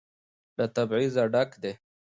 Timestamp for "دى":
1.63-1.71